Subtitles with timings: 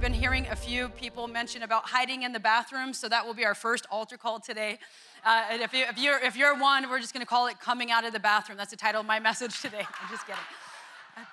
[0.00, 3.34] I've been hearing a few people mention about hiding in the bathroom, so that will
[3.34, 4.78] be our first altar call today.
[5.26, 7.90] Uh, and if, you, if, you're, if you're one, we're just gonna call it Coming
[7.90, 8.56] Out of the Bathroom.
[8.56, 9.80] That's the title of my message today.
[9.80, 10.40] I'm just kidding.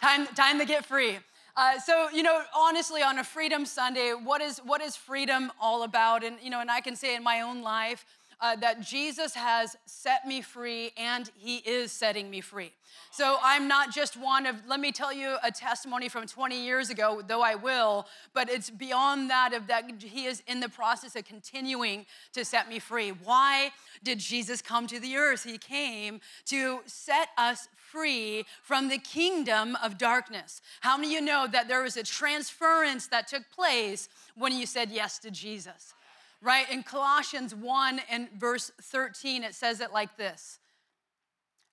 [0.02, 1.18] Time, time to get free.
[1.56, 5.82] Uh, so you know honestly on a freedom sunday what is what is freedom all
[5.82, 8.06] about and you know and i can say in my own life
[8.40, 12.72] uh, that Jesus has set me free and he is setting me free.
[13.12, 16.90] So I'm not just one of, let me tell you a testimony from 20 years
[16.90, 21.16] ago, though I will, but it's beyond that of that he is in the process
[21.16, 23.10] of continuing to set me free.
[23.10, 23.72] Why
[24.04, 25.44] did Jesus come to the earth?
[25.44, 30.62] He came to set us free from the kingdom of darkness.
[30.82, 34.66] How many of you know that there was a transference that took place when you
[34.66, 35.94] said yes to Jesus?
[36.42, 36.70] Right?
[36.70, 40.60] In Colossians 1 and verse 13, it says it like this.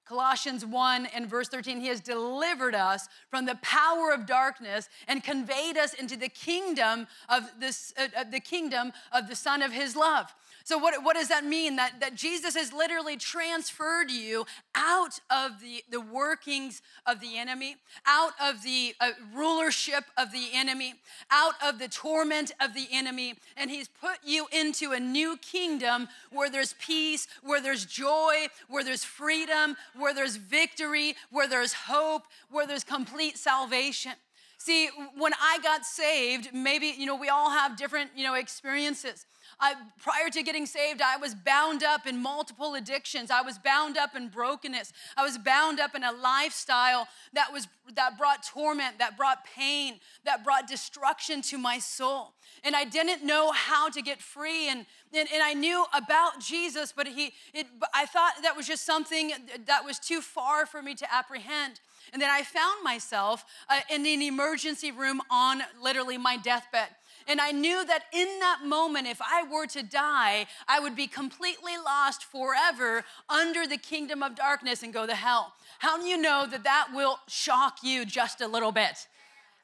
[0.04, 5.24] Colossians 1 and verse 13, he has delivered us from the power of darkness and
[5.24, 9.96] conveyed us into the kingdom of this, uh, the kingdom of the Son of his
[9.96, 10.32] love.
[10.66, 11.76] So, what, what does that mean?
[11.76, 17.76] That, that Jesus has literally transferred you out of the, the workings of the enemy,
[18.06, 20.94] out of the uh, rulership of the enemy,
[21.30, 26.08] out of the torment of the enemy, and He's put you into a new kingdom
[26.30, 32.24] where there's peace, where there's joy, where there's freedom, where there's victory, where there's hope,
[32.50, 34.12] where there's complete salvation.
[34.58, 39.26] See, when I got saved, maybe, you know, we all have different, you know, experiences.
[39.64, 43.30] I, prior to getting saved, I was bound up in multiple addictions.
[43.30, 44.92] I was bound up in brokenness.
[45.16, 50.00] I was bound up in a lifestyle that was that brought torment, that brought pain,
[50.26, 52.34] that brought destruction to my soul.
[52.62, 54.68] And I didn't know how to get free.
[54.68, 54.84] And,
[55.14, 59.32] and, and I knew about Jesus, but he it, I thought that was just something
[59.64, 61.80] that was too far for me to apprehend.
[62.12, 66.88] And then I found myself uh, in an emergency room on literally my deathbed.
[67.26, 71.06] And I knew that in that moment, if I were to die, I would be
[71.06, 75.54] completely lost forever under the kingdom of darkness and go to hell.
[75.78, 79.08] How do you know that that will shock you just a little bit?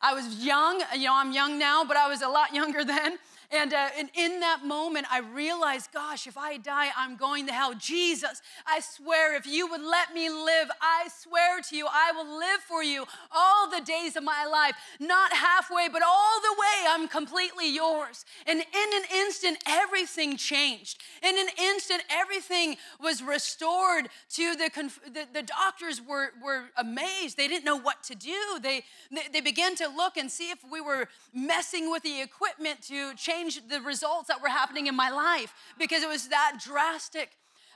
[0.03, 3.19] I was young, you know, I'm young now, but I was a lot younger then.
[3.53, 7.53] And, uh, and in that moment, I realized, gosh, if I die, I'm going to
[7.53, 7.75] hell.
[7.75, 12.39] Jesus, I swear, if you would let me live, I swear to you, I will
[12.39, 14.77] live for you all the days of my life.
[15.01, 18.25] Not halfway, but all the way, I'm completely yours.
[18.47, 21.03] And in an instant, everything changed.
[21.21, 27.37] In an instant, everything was restored to the, conf- the, the, doctors were, were amazed.
[27.37, 28.61] They didn't know what to do.
[28.63, 32.83] They, they, they began to look and see if we were messing with the equipment
[32.83, 36.59] to change change the results that were happening in my life because it was that
[36.65, 37.31] drastic.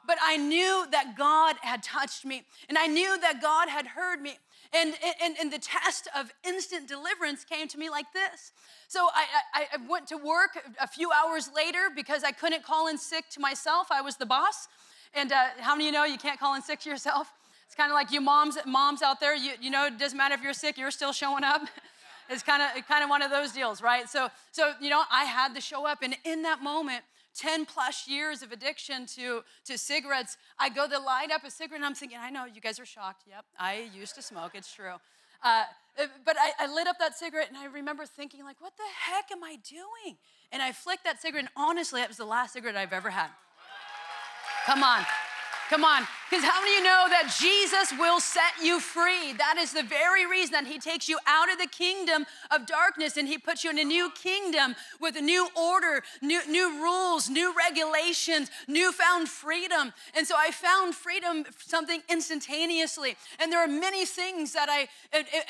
[0.06, 4.20] But I knew that God had touched me and I knew that God had heard
[4.20, 4.36] me.
[4.72, 8.52] And, and, and the test of instant deliverance came to me like this.
[8.88, 12.88] So I, I, I went to work a few hours later because I couldn't call
[12.88, 13.86] in sick to myself.
[13.90, 14.68] I was the boss.
[15.14, 17.32] And uh, how many of you know you can't call in sick to yourself?
[17.66, 20.34] It's kind of like you moms, moms out there, you, you know, it doesn't matter
[20.34, 21.62] if you're sick, you're still showing up.
[22.28, 24.08] It's kind of kind of one of those deals, right?
[24.08, 27.04] So so you know, I had to show up, and in that moment.
[27.36, 31.80] 10 plus years of addiction to, to cigarettes, I go to light up a cigarette
[31.80, 33.24] and I'm thinking, I know you guys are shocked.
[33.28, 34.94] Yep, I used to smoke, it's true.
[35.42, 35.64] Uh,
[36.24, 39.30] but I, I, lit up that cigarette and I remember thinking, like, what the heck
[39.30, 40.16] am I doing?
[40.52, 43.28] And I flicked that cigarette, and honestly, that was the last cigarette I've ever had.
[44.64, 45.04] Come on.
[45.68, 46.06] Come on.
[46.30, 49.34] Because how many of you know that Jesus will set you free?
[49.34, 53.16] That is the very reason that He takes you out of the kingdom of darkness
[53.16, 57.28] and He puts you in a new kingdom with a new order, new, new rules,
[57.28, 59.92] new regulations, newfound freedom.
[60.16, 63.16] And so I found freedom something instantaneously.
[63.38, 64.88] And there are many things that I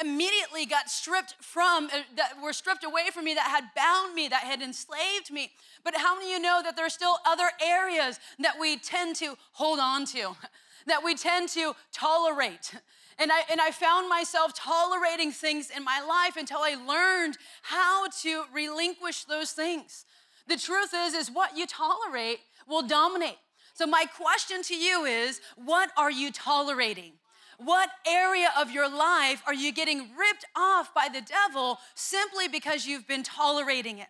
[0.01, 4.29] immediately got stripped from, uh, that were stripped away from me, that had bound me,
[4.29, 5.53] that had enslaved me.
[5.85, 9.17] But how many of you know that there are still other areas that we tend
[9.17, 10.35] to hold on to,
[10.87, 12.75] that we tend to tolerate?
[13.19, 18.09] And I, and I found myself tolerating things in my life until I learned how
[18.23, 20.05] to relinquish those things.
[20.49, 23.39] The truth is, is what you tolerate will dominate.
[23.75, 27.13] So my question to you is, what are you tolerating?
[27.59, 32.87] What area of your life are you getting ripped off by the devil simply because
[32.87, 34.09] you've been tolerating it?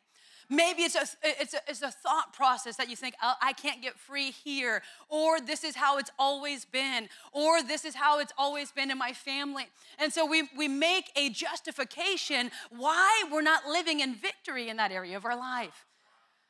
[0.50, 3.82] Maybe it's a, it's a, it's a thought process that you think, oh, I can't
[3.82, 8.32] get free here, or this is how it's always been, or this is how it's
[8.37, 9.67] always been in my family.
[9.99, 14.93] And so we, we make a justification why we're not living in victory in that
[14.93, 15.87] area of our life.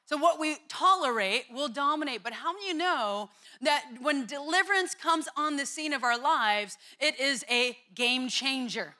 [0.06, 2.22] So, what we tolerate will dominate.
[2.22, 3.30] But how many you know
[3.62, 8.94] that when deliverance comes on the scene of our lives, it is a game changer?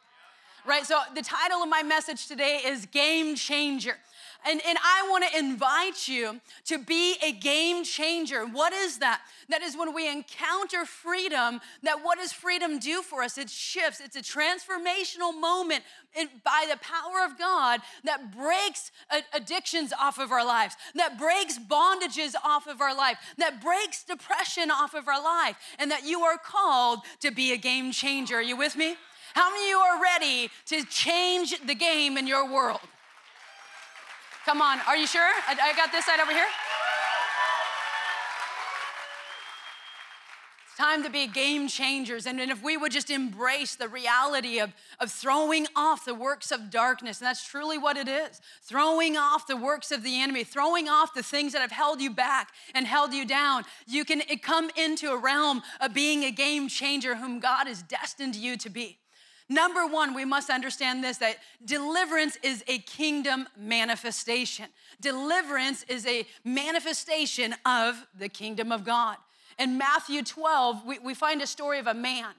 [0.66, 0.86] Right?
[0.86, 3.98] So, the title of my message today is Game Changer.
[4.46, 8.44] And, and I want to invite you to be a game changer.
[8.44, 9.22] What is that?
[9.48, 13.38] That is when we encounter freedom, that what does freedom do for us?
[13.38, 14.00] It shifts.
[14.00, 15.82] It's a transformational moment
[16.44, 18.90] by the power of God that breaks
[19.32, 24.70] addictions off of our lives, that breaks bondages off of our life, that breaks depression
[24.70, 28.36] off of our life, and that you are called to be a game changer.
[28.36, 28.96] Are you with me?
[29.34, 32.80] How many of you are ready to change the game in your world?
[34.44, 35.22] Come on, are you sure?
[35.22, 36.46] I, I got this side over here.
[40.66, 42.26] It's time to be game changers.
[42.26, 46.50] And, and if we would just embrace the reality of, of throwing off the works
[46.50, 50.44] of darkness, and that's truly what it is throwing off the works of the enemy,
[50.44, 54.20] throwing off the things that have held you back and held you down, you can
[54.42, 58.68] come into a realm of being a game changer whom God has destined you to
[58.68, 58.98] be.
[59.48, 64.66] Number one, we must understand this that deliverance is a kingdom manifestation.
[65.00, 69.16] Deliverance is a manifestation of the kingdom of God.
[69.58, 72.32] In Matthew 12, we, we find a story of a man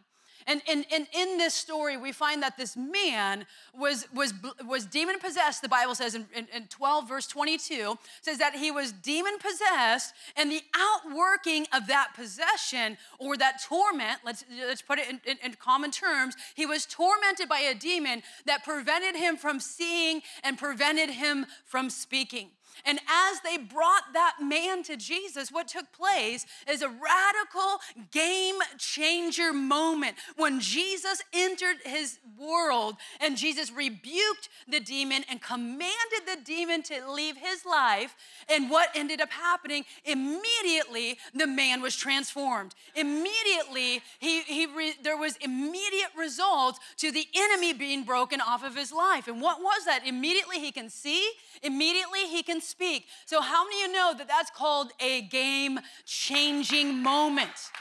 [0.48, 4.32] and, and, and in this story, we find that this man was, was,
[4.66, 8.70] was demon possessed, the Bible says in, in, in 12, verse 22, says that he
[8.70, 15.00] was demon possessed, and the outworking of that possession or that torment, let's, let's put
[15.00, 19.38] it in, in, in common terms, he was tormented by a demon that prevented him
[19.38, 22.50] from seeing and prevented him from speaking.
[22.84, 27.80] And as they brought that man to Jesus, what took place is a radical
[28.12, 36.24] game changer moment when Jesus entered his world and Jesus rebuked the demon and commanded
[36.26, 38.16] the demon to leave his life.
[38.50, 39.86] And what ended up happening?
[40.04, 42.76] Immediately, the man was transformed.
[42.96, 48.76] Immediately, he, he re, there was immediate results to the enemy being broken off of
[48.76, 49.28] his life.
[49.28, 50.06] And what was that?
[50.06, 51.32] Immediately, he can see,
[51.64, 53.06] immediately, he can speak.
[53.26, 57.72] So, how many of you know that that's called a game changing moment?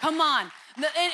[0.00, 0.50] Come on.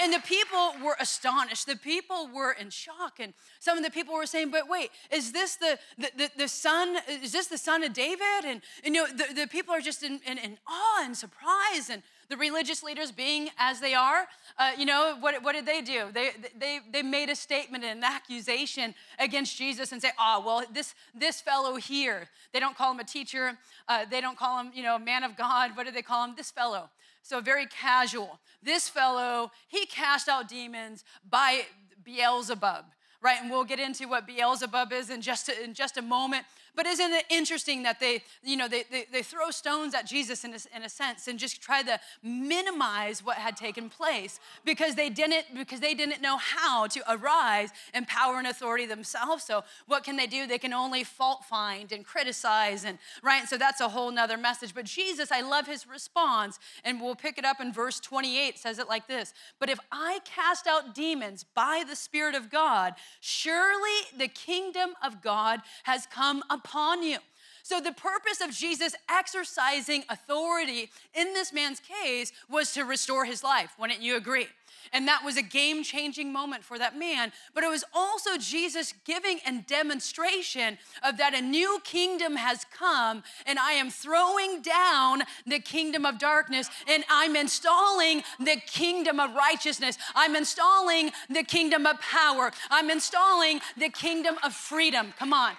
[0.03, 1.67] And, the people were astonished.
[1.67, 3.19] The people were in shock.
[3.19, 6.49] And some of the people were saying, but wait, is this the, the, the, the
[6.49, 8.45] son, is this the son of David?
[8.45, 11.91] And, and you know, the, the people are just in, in, in awe and surprise.
[11.91, 14.27] And the religious leaders being as they are,
[14.59, 16.07] uh, you know, what, what did they do?
[16.13, 20.65] They, they, they made a statement and an accusation against Jesus and say, oh, well,
[20.73, 23.59] this, this fellow here, they don't call him a teacher,
[23.89, 25.77] uh, they don't call him, you know, man of God.
[25.77, 26.35] What do they call him?
[26.37, 26.91] This fellow.
[27.23, 28.39] So very casual.
[28.63, 31.63] This fellow, he cast out demons by
[32.05, 32.87] Beelzebub
[33.23, 33.41] right?
[33.41, 36.45] And we'll get into what Beelzebub is in just a, in just a moment.
[36.77, 40.45] But isn't it interesting that they, you know, they, they, they throw stones at Jesus
[40.45, 44.95] in a, in a sense and just try to minimize what had taken place because
[44.95, 49.45] they didn't because they didn't know how to arise in power and authority themselves.
[49.45, 50.47] So what can they do?
[50.47, 53.49] They can only fault find and criticize and right.
[53.49, 54.75] So that's a whole nother message.
[54.75, 58.59] But Jesus, I love his response, and we'll pick it up in verse 28.
[58.59, 62.97] Says it like this: But if I cast out demons by the Spirit of God,
[63.21, 66.66] surely the kingdom of God has come upon
[67.03, 67.19] you.
[67.63, 73.43] So, the purpose of Jesus exercising authority in this man's case was to restore his
[73.43, 73.73] life.
[73.77, 74.47] Wouldn't you agree?
[74.93, 77.33] And that was a game changing moment for that man.
[77.55, 83.25] But it was also Jesus giving a demonstration of that a new kingdom has come,
[83.47, 89.35] and I am throwing down the kingdom of darkness, and I'm installing the kingdom of
[89.35, 89.99] righteousness.
[90.15, 92.53] I'm installing the kingdom of power.
[92.71, 95.15] I'm installing the kingdom of freedom.
[95.19, 95.55] Come on.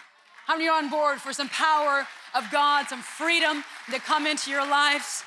[0.47, 4.49] How many are on board for some power of God, some freedom to come into
[4.49, 5.25] your lives?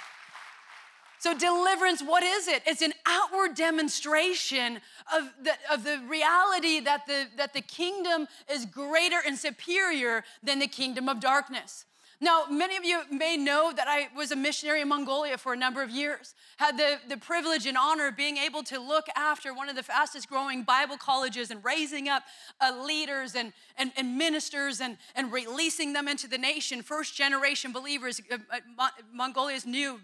[1.19, 2.63] So, deliverance, what is it?
[2.67, 4.81] It's an outward demonstration
[5.15, 10.59] of the, of the reality that the, that the kingdom is greater and superior than
[10.59, 11.85] the kingdom of darkness.
[12.23, 15.57] Now, many of you may know that I was a missionary in Mongolia for a
[15.57, 16.35] number of years.
[16.59, 19.83] Had the, the privilege and honor of being able to look after one of the
[19.83, 22.25] fastest growing Bible colleges and raising up
[22.61, 26.83] uh, leaders and, and, and, ministers and, and releasing them into the nation.
[26.83, 28.37] First generation believers, uh,
[28.79, 29.99] uh, Mongolia's new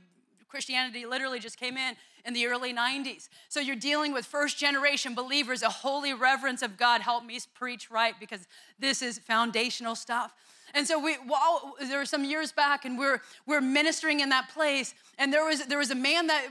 [0.49, 3.29] Christianity literally just came in in the early 90s.
[3.51, 7.03] So you're dealing with first generation believers, a holy reverence of God.
[7.03, 10.33] Help me preach right because this is foundational stuff.
[10.75, 14.49] And so we, while there were some years back, and we're we're ministering in that
[14.51, 16.49] place, and there was there was a man that,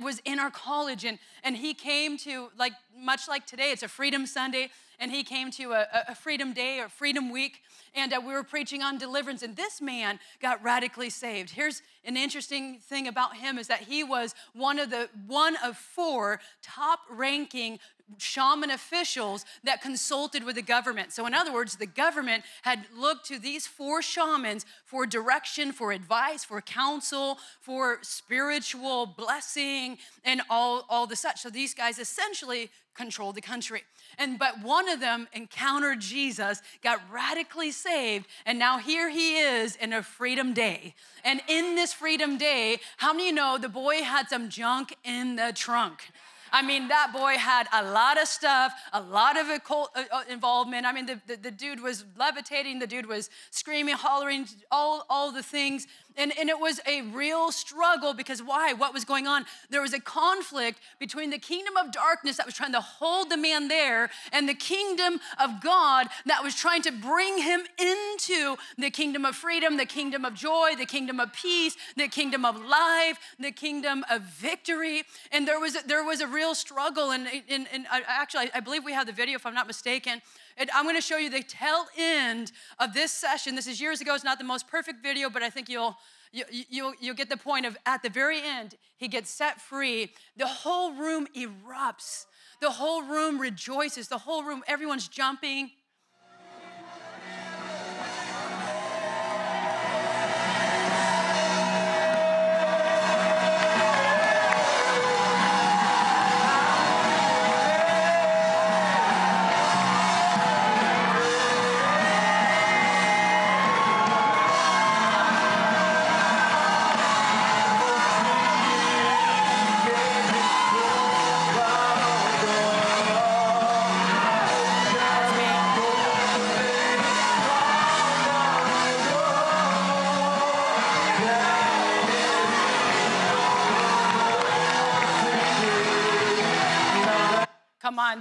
[0.00, 3.88] was in our college, and and he came to like much like today, it's a
[3.88, 7.62] Freedom Sunday, and he came to a, a Freedom Day or Freedom Week,
[7.94, 11.50] and uh, we were preaching on deliverance, and this man got radically saved.
[11.50, 15.76] Here's an interesting thing about him is that he was one of the one of
[15.76, 17.78] four top ranking
[18.18, 21.12] shaman officials that consulted with the government.
[21.12, 25.92] So, in other words, the government had looked to these four shamans for direction, for
[25.92, 31.40] advice, for counsel, for spiritual blessing, and all, all the such.
[31.40, 33.82] So, these guys essentially controlled the country.
[34.18, 39.76] And but one of them encountered Jesus, got radically saved, and now here he is
[39.76, 40.94] in a freedom day.
[41.24, 45.52] And in this freedom day, how many know the boy had some junk in the
[45.54, 46.10] trunk?
[46.52, 50.22] I mean, that boy had a lot of stuff, a lot of occult uh, uh,
[50.28, 50.86] involvement.
[50.86, 55.32] I mean, the, the, the dude was levitating, the dude was screaming, hollering, all, all
[55.32, 55.86] the things.
[56.16, 58.72] And, and it was a real struggle because why?
[58.72, 59.44] What was going on?
[59.70, 63.36] There was a conflict between the kingdom of darkness that was trying to hold the
[63.36, 68.90] man there and the kingdom of God that was trying to bring him into the
[68.90, 73.18] kingdom of freedom, the kingdom of joy, the kingdom of peace, the kingdom of life,
[73.38, 75.02] the kingdom of victory.
[75.32, 77.10] And there was, there was a real struggle.
[77.10, 80.22] And, and, and actually, I believe we have the video, if I'm not mistaken.
[80.72, 83.54] I'm going to show you the tail end of this session.
[83.54, 84.14] This is years ago.
[84.14, 85.96] It's not the most perfect video, but I think you'll
[86.32, 90.12] you, you'll, you'll get the point of at the very end, he gets set free.
[90.36, 92.26] The whole room erupts.
[92.60, 94.08] The whole room rejoices.
[94.08, 95.70] The whole room, everyone's jumping.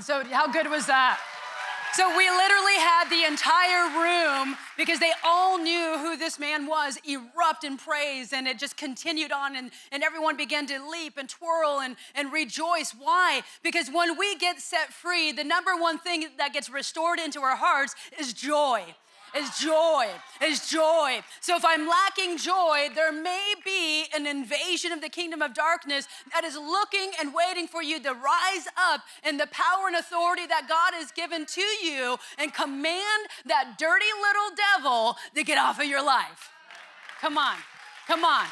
[0.06, 1.20] So, how good was that?
[1.94, 7.00] So we literally had the entire room because they all knew who this man was
[7.10, 11.28] erupt in praise and it just continued on and, and everyone began to leap and
[11.28, 12.94] twirl and, and rejoice.
[12.96, 13.42] Why?
[13.64, 17.56] Because when we get set free, the number one thing that gets restored into our
[17.56, 18.84] hearts is joy
[19.36, 20.08] is joy,
[20.44, 21.20] is joy.
[21.42, 26.08] So if I'm lacking joy, there may be an invasion of the kingdom of darkness
[26.34, 30.46] that is looking and waiting for you to rise up in the power and authority
[30.48, 35.80] that God has given to you and command that dirty little devil to get off
[35.80, 36.50] of your life.
[37.20, 37.58] Come on,
[38.08, 38.46] come on.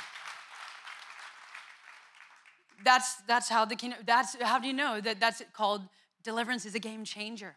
[2.84, 5.84] That's, that's how the kingdom, that's how do you know that that's called
[6.24, 7.56] deliverance is a game changer.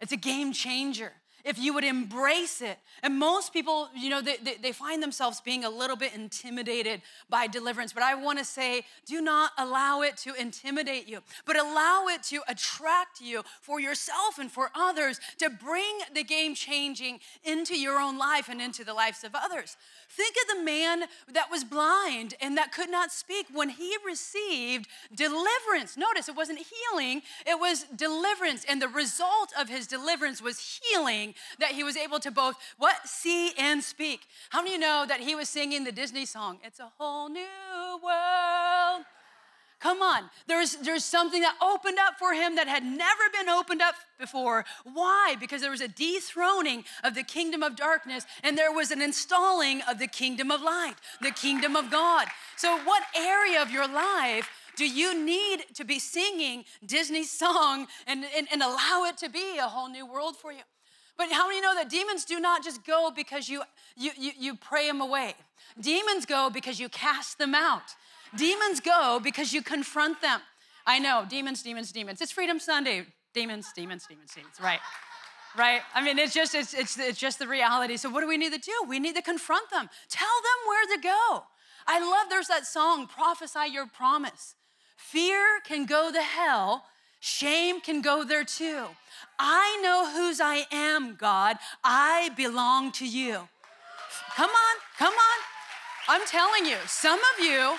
[0.00, 1.12] It's a game changer
[1.44, 2.78] if you would embrace it.
[3.02, 7.02] And most people, you know, they, they, they, find themselves being a little bit intimidated
[7.28, 7.92] by deliverance.
[7.92, 12.22] But I want to say, do not allow it to intimidate you, but allow it
[12.24, 18.00] to attract you for yourself and for others to bring the game changing into your
[18.00, 19.76] own life and into the lives of others.
[20.08, 24.88] Think of the man that was blind and that could not speak when he received
[25.14, 25.96] deliverance.
[25.96, 28.64] Notice it wasn't healing, it was deliverance.
[28.68, 32.96] And the result of his deliverance was healing that he was able to both what
[33.06, 34.20] see and speak.
[34.50, 36.58] How many you know that he was singing the Disney song?
[36.62, 39.04] It's a whole new world.
[39.80, 40.28] Come on.
[40.46, 44.66] There's, there's something that opened up for him that had never been opened up before.
[44.84, 45.36] Why?
[45.40, 49.80] Because there was a dethroning of the kingdom of darkness and there was an installing
[49.88, 52.28] of the kingdom of light, the kingdom of God.
[52.56, 58.24] So, what area of your life do you need to be singing Disney's song and,
[58.36, 60.60] and, and allow it to be a whole new world for you?
[61.16, 63.62] But how many know that demons do not just go because you,
[63.96, 65.34] you, you, you pray them away?
[65.80, 67.94] Demons go because you cast them out.
[68.36, 70.40] Demons go because you confront them.
[70.86, 72.20] I know, demons, demons, demons.
[72.20, 73.06] It's Freedom Sunday.
[73.34, 74.54] Demons, demons, demons, demons.
[74.60, 74.80] Right.
[75.56, 75.82] Right?
[75.94, 77.96] I mean, it's just it's, it's it's just the reality.
[77.96, 78.72] So what do we need to do?
[78.88, 79.88] We need to confront them.
[80.08, 81.44] Tell them where to go.
[81.86, 84.54] I love there's that song, prophesy your promise.
[84.96, 86.84] Fear can go to hell,
[87.20, 88.86] shame can go there too.
[89.38, 91.56] I know whose I am, God.
[91.84, 93.48] I belong to you.
[94.34, 95.38] Come on, come on.
[96.08, 97.76] I'm telling you, some of you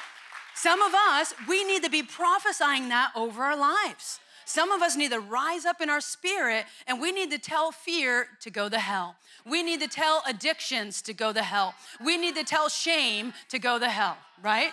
[0.62, 4.20] some of us, we need to be prophesying that over our lives.
[4.46, 7.72] Some of us need to rise up in our spirit and we need to tell
[7.72, 9.16] fear to go to hell.
[9.44, 11.74] We need to tell addictions to go to hell.
[12.04, 14.72] We need to tell shame to go to hell, right?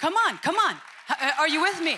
[0.00, 0.76] Come on, come on.
[1.08, 1.96] Uh, are you with me?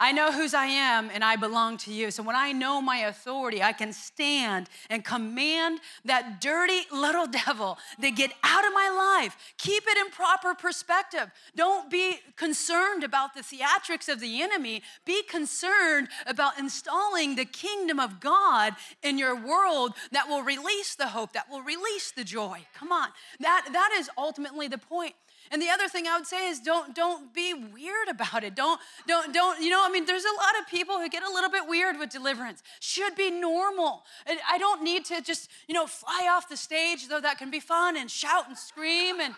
[0.00, 2.10] I know whose I am and I belong to you.
[2.10, 7.76] So when I know my authority, I can stand and command that dirty little devil
[8.00, 9.36] to get out of my life.
[9.58, 11.30] Keep it in proper perspective.
[11.54, 14.82] Don't be concerned about the theatrics of the enemy.
[15.04, 21.08] Be concerned about installing the kingdom of God in your world that will release the
[21.08, 22.64] hope, that will release the joy.
[22.74, 23.08] Come on.
[23.40, 25.14] That, that is ultimately the point.
[25.50, 28.54] And the other thing I would say is don't don't be weird about it.
[28.54, 31.32] Don't don't don't you know, I mean there's a lot of people who get a
[31.32, 32.62] little bit weird with deliverance.
[32.80, 34.04] Should be normal.
[34.48, 37.60] I don't need to just, you know, fly off the stage though that can be
[37.60, 39.34] fun and shout and scream and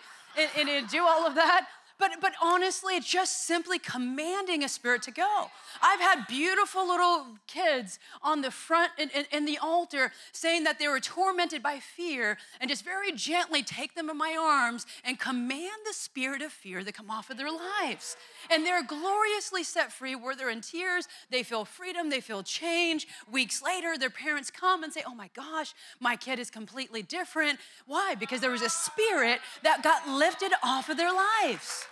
[0.57, 1.67] and, and do all of that.
[1.99, 5.47] But, but honestly, it's just simply commanding a spirit to go.
[5.81, 10.79] I've had beautiful little kids on the front in, in, in, the altar saying that
[10.79, 15.19] they were tormented by fear, and just very gently take them in my arms and
[15.19, 18.15] command the spirit of fear to come off of their lives.
[18.49, 23.07] And they're gloriously set free where they're in tears, they feel freedom, they feel change.
[23.31, 27.59] Weeks later, their parents come and say, Oh my gosh, my kid is completely different.
[27.85, 28.15] Why?
[28.15, 31.82] Because there was a spirit that got lifted off of their lives.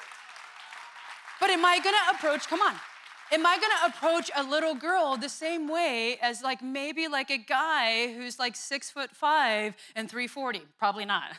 [1.41, 2.75] But am I gonna approach, come on,
[3.31, 7.38] am I gonna approach a little girl the same way as like maybe like a
[7.39, 10.62] guy who's like six foot five and 340?
[10.77, 11.31] Probably not.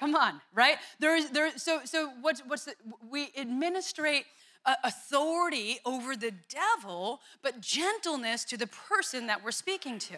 [0.00, 0.78] Come on, right?
[0.98, 2.74] There's there so so what's what's the,
[3.08, 4.24] we administrate
[4.82, 10.16] authority over the devil, but gentleness to the person that we're speaking to.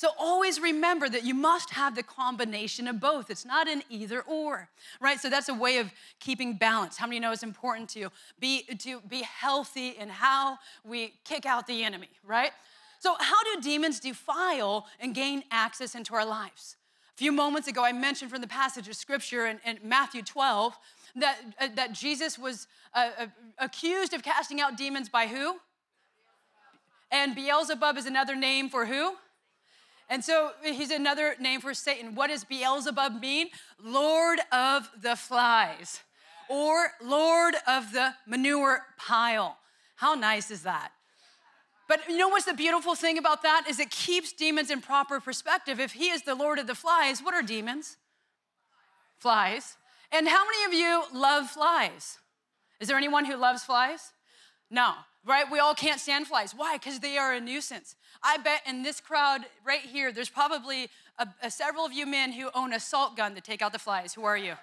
[0.00, 3.28] So always remember that you must have the combination of both.
[3.28, 5.20] It's not an either or, right?
[5.20, 6.96] So that's a way of keeping balance.
[6.96, 11.66] How many know it's important to be to be healthy in how we kick out
[11.66, 12.52] the enemy, right?
[12.98, 16.76] So how do demons defile and gain access into our lives?
[17.14, 20.78] A few moments ago, I mentioned from the passage of scripture in, in Matthew 12
[21.16, 23.26] that, uh, that Jesus was uh, uh,
[23.58, 25.56] accused of casting out demons by who?
[27.12, 29.16] And Beelzebub is another name for who?
[30.10, 32.16] And so he's another name for Satan.
[32.16, 33.48] What does Beelzebub mean?
[33.82, 36.00] Lord of the flies
[36.48, 39.56] or Lord of the manure pile.
[39.94, 40.90] How nice is that?
[41.86, 45.20] But you know what's the beautiful thing about that is it keeps demons in proper
[45.20, 45.78] perspective.
[45.78, 47.96] If he is the Lord of the flies, what are demons?
[49.18, 49.76] Flies.
[50.10, 52.18] And how many of you love flies?
[52.80, 54.12] Is there anyone who loves flies?
[54.70, 54.92] No,
[55.24, 55.50] right?
[55.50, 56.52] We all can't stand flies.
[56.52, 56.78] Why?
[56.78, 57.94] Because they are a nuisance.
[58.22, 62.32] I bet in this crowd right here, there's probably a, a, several of you men
[62.32, 64.14] who own a salt gun to take out the flies.
[64.14, 64.54] Who are you?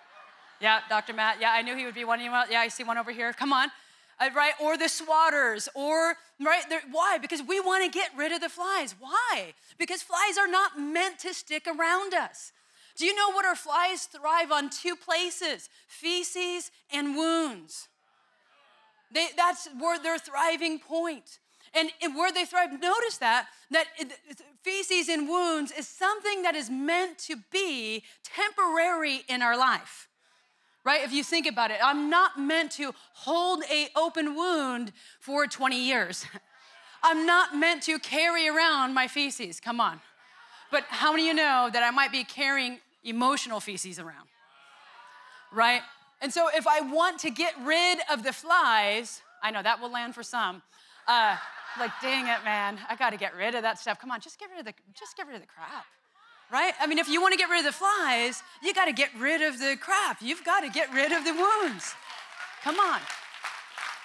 [0.62, 1.13] Yeah, Dr.
[1.13, 1.38] Matt.
[1.39, 2.32] Yeah, I knew he would be one of you.
[2.32, 3.34] Yeah, I see one over here.
[3.34, 3.70] Come on.
[4.20, 4.54] Uh, right?
[4.60, 6.63] Or the swatters, or, right?
[6.91, 7.20] Why?
[7.20, 8.96] Because we want to get rid of the flies.
[9.00, 9.54] Why?
[9.78, 12.52] Because flies are not meant to stick around us.
[12.96, 14.70] Do you know what our flies thrive on?
[14.70, 17.88] Two places feces and wounds.
[19.12, 21.39] They, that's where their thriving point.
[21.77, 23.85] And, and where they thrive, notice that, that
[24.63, 30.07] feces and wounds is something that is meant to be temporary in our life.
[30.83, 31.03] Right?
[31.03, 35.77] If you think about it, I'm not meant to hold a open wound for 20
[35.77, 36.25] years.
[37.03, 39.59] I'm not meant to carry around my feces.
[39.59, 40.01] Come on.
[40.71, 44.27] But how many of you know that I might be carrying emotional feces around?
[45.53, 45.81] Right?
[46.21, 49.91] And so if I want to get rid of the flies, I know that will
[49.91, 50.63] land for some.
[51.07, 51.37] Uh,
[51.80, 53.99] like, dang it, man, I got to get rid of that stuff.
[53.99, 55.86] Come on, just get rid of the, just get rid of the crap,
[56.51, 56.73] right?
[56.80, 59.10] I mean, if you want to get rid of the flies, you got to get
[59.17, 60.21] rid of the crap.
[60.21, 61.93] You've got to get rid of the wounds.
[62.63, 62.99] Come on.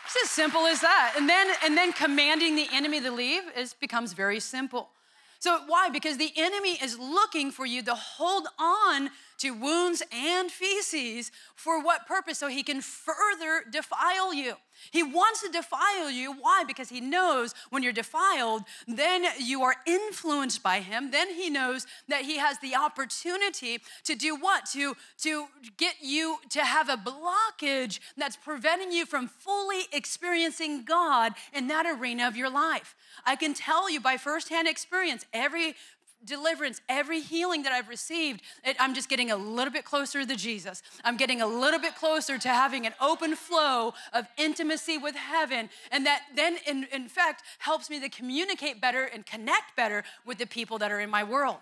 [0.05, 1.15] It's as simple as that.
[1.17, 4.91] And then, and then commanding the enemy to leave is becomes very simple.
[5.39, 5.89] So why?
[5.89, 11.83] Because the enemy is looking for you to hold on to wounds and feces for
[11.83, 12.39] what purpose?
[12.39, 14.55] So he can further defile you.
[14.91, 16.33] He wants to defile you.
[16.33, 16.65] Why?
[16.67, 21.11] Because he knows when you're defiled, then you are influenced by him.
[21.11, 24.67] Then he knows that he has the opportunity to do what?
[24.73, 31.33] To, to get you to have a blockage that's preventing you from fully experiencing God
[31.53, 32.95] in that arena of your life.
[33.25, 35.75] I can tell you by firsthand experience, every
[36.25, 40.37] deliverance, every healing that I've received, it, I'm just getting a little bit closer to
[40.37, 40.83] Jesus.
[41.05, 45.69] I'm getting a little bit closer to having an open flow of intimacy with heaven.
[45.91, 50.39] And that then, in, in fact, helps me to communicate better and connect better with
[50.39, 51.57] the people that are in my world.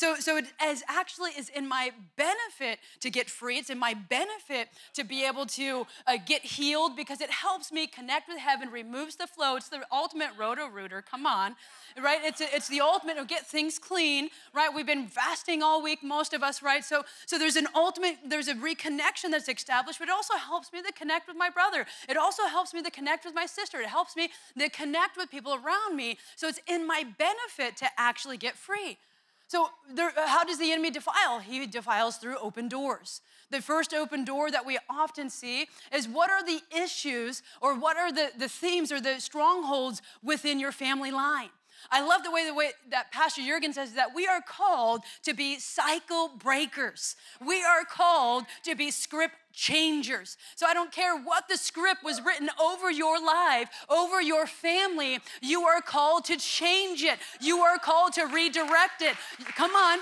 [0.00, 3.58] So, so it as actually is in my benefit to get free.
[3.58, 7.86] It's in my benefit to be able to uh, get healed because it helps me
[7.86, 9.56] connect with heaven, removes the flow.
[9.56, 11.02] It's the ultimate roto-rooter.
[11.02, 11.54] Come on,
[12.02, 12.18] right?
[12.24, 14.70] It's, a, it's the ultimate of get things clean, right?
[14.74, 16.82] We've been fasting all week, most of us, right?
[16.82, 20.80] So, so there's an ultimate, there's a reconnection that's established, but it also helps me
[20.80, 21.84] to connect with my brother.
[22.08, 23.82] It also helps me to connect with my sister.
[23.82, 26.16] It helps me to connect with people around me.
[26.36, 28.96] So it's in my benefit to actually get free.
[29.50, 31.40] So, there, uh, how does the enemy defile?
[31.40, 33.20] He defiles through open doors.
[33.50, 37.96] The first open door that we often see is what are the issues or what
[37.96, 41.48] are the, the themes or the strongholds within your family line?
[41.90, 45.34] I love the way the way that Pastor Jurgen says that we are called to
[45.34, 47.16] be cycle breakers.
[47.44, 50.36] We are called to be script changers.
[50.56, 55.18] So I don't care what the script was written over your life, over your family,
[55.40, 57.18] you are called to change it.
[57.40, 59.16] You are called to redirect it.
[59.56, 59.98] Come on.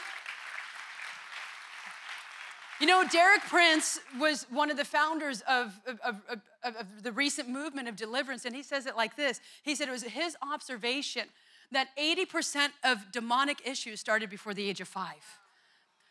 [2.81, 6.17] You know, Derek Prince was one of the founders of, of, of,
[6.63, 9.93] of, the recent movement of deliverance, and he says it like this He said it
[9.93, 11.25] was his observation
[11.73, 15.39] that 80% of demonic issues started before the age of five.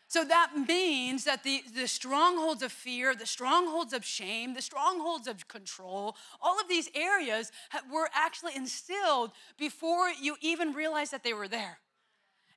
[0.08, 5.28] So that means that the, the strongholds of fear, the strongholds of shame, the strongholds
[5.28, 7.52] of control, all of these areas
[7.92, 11.78] were actually instilled before you even realized that they were there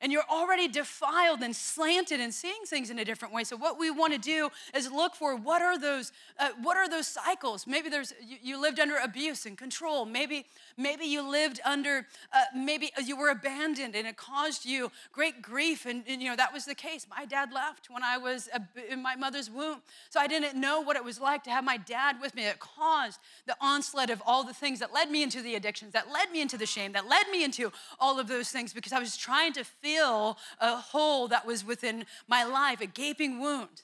[0.02, 3.44] and you're already defiled and slanted and seeing things in a different way.
[3.44, 6.90] So what we want to do is look for what are those uh, what are
[6.90, 7.68] those cycles?
[7.68, 10.06] Maybe there's you, you, lived under abuse and control.
[10.06, 10.46] Maybe
[10.78, 15.86] maybe you lived under uh, maybe you were abandoned and it caused you great grief
[15.86, 17.06] and, and, you know that was the case.
[17.10, 18.50] My dad left when i was
[18.90, 19.82] in my mother's womb.
[20.10, 22.46] So i didn't know what it was like to have my dad with me.
[22.46, 26.12] It caused the onslaught of all the things that led me into the addictions that
[26.12, 29.00] led me into the shame that led me into all of those things because i
[29.00, 33.84] was trying to feel fill a hole that was within my life, a gaping wound,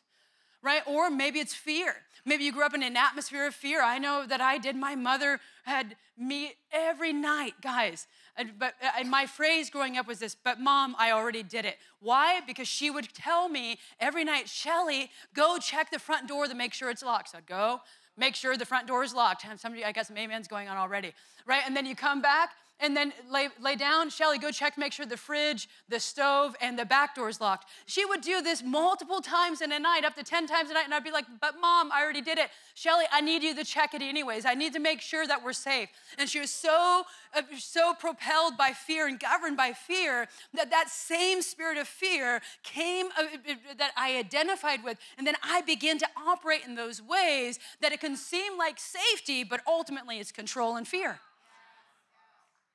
[0.61, 0.81] right?
[0.85, 1.95] Or maybe it's fear.
[2.25, 3.81] Maybe you grew up in an atmosphere of fear.
[3.81, 4.75] I know that I did.
[4.75, 8.07] My mother had me every night, guys.
[8.35, 11.77] And, but and my phrase growing up was this, but mom, I already did it.
[12.01, 12.41] Why?
[12.45, 16.73] Because she would tell me every night, Shelly, go check the front door to make
[16.73, 17.29] sure it's locked.
[17.29, 17.79] So I'd go,
[18.17, 19.45] make sure the front door is locked.
[19.49, 21.13] And somebody, I got some amens going on already,
[21.45, 21.63] right?
[21.65, 24.09] And then you come back and then lay, lay down.
[24.09, 27.67] Shelly, go check make sure the fridge, the stove, and the back door is locked.
[27.85, 30.85] She would do this multiple times in a night, up to 10 times a night.
[30.85, 32.49] And I'd be like, but mom, I already did it.
[32.75, 34.45] Shelly, I need you to check it anyways.
[34.45, 35.89] I need to make sure that we're safe.
[36.17, 37.03] And she was so,
[37.35, 42.41] uh, so propelled by fear and governed by fear that that same spirit of fear
[42.63, 44.97] came, uh, uh, that I identified with.
[45.17, 49.43] And then I began to operate in those ways that it can seem like safety,
[49.43, 51.19] but ultimately it's control and fear.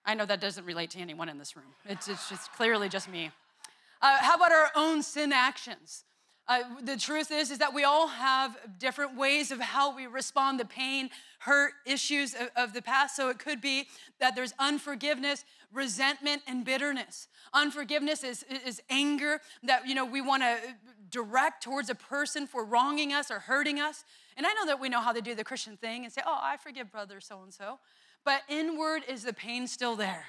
[0.05, 1.75] I know that doesn't relate to anyone in this room.
[1.87, 3.31] It's, it's just clearly just me.
[4.01, 6.05] Uh, how about our own sin actions?
[6.49, 10.59] Uh, the truth is, is that we all have different ways of how we respond
[10.59, 13.15] to pain, hurt, issues of, of the past.
[13.15, 13.87] So it could be
[14.19, 17.29] that there's unforgiveness, resentment, and bitterness.
[17.55, 20.59] Unforgiveness is, is anger that you know we want to
[21.11, 24.05] direct towards a person for wronging us or hurting us.
[24.37, 26.39] And I know that we know how to do the Christian thing and say, "Oh,
[26.43, 27.79] I forgive brother so and so."
[28.25, 30.27] But inward is the pain still there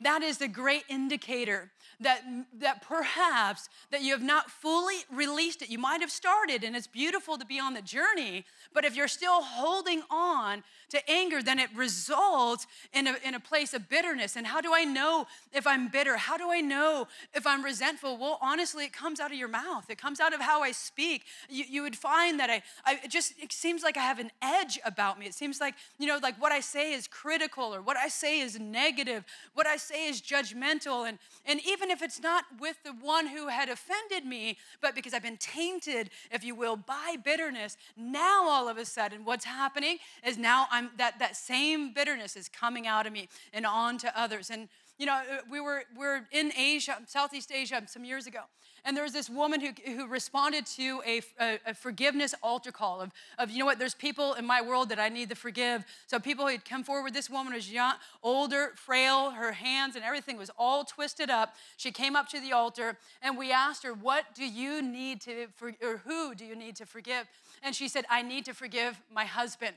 [0.00, 2.22] that is a great indicator that,
[2.60, 5.70] that perhaps that you have not fully released it.
[5.70, 9.08] You might have started and it's beautiful to be on the journey but if you're
[9.08, 14.36] still holding on to anger then it results in a, in a place of bitterness.
[14.36, 16.16] And how do i know if i'm bitter?
[16.16, 18.16] How do i know if i'm resentful?
[18.16, 19.88] Well honestly it comes out of your mouth.
[19.88, 21.24] It comes out of how i speak.
[21.48, 24.30] You, you would find that I, I it just it seems like i have an
[24.42, 25.26] edge about me.
[25.26, 28.40] It seems like you know like what i say is critical or what i say
[28.40, 29.24] is negative.
[29.54, 31.08] What i say is judgmental.
[31.08, 35.14] And, and even if it's not with the one who had offended me, but because
[35.14, 39.98] I've been tainted, if you will, by bitterness, now all of a sudden what's happening
[40.26, 44.20] is now I'm that that same bitterness is coming out of me and on to
[44.20, 44.50] others.
[44.50, 44.68] And
[44.98, 48.40] you know, uh, we were, we were in Asia, Southeast Asia, some years ago.
[48.84, 53.00] And there was this woman who, who responded to a, a, a, forgiveness altar call
[53.00, 55.86] of, of, you know what, there's people in my world that I need to forgive.
[56.06, 57.14] So people had come forward.
[57.14, 59.30] This woman was young, older, frail.
[59.30, 61.54] Her hands and everything was all twisted up.
[61.76, 65.48] She came up to the altar and we asked her, what do you need to,
[65.54, 67.26] for, or who do you need to forgive?
[67.62, 69.74] And she said, I need to forgive my husband.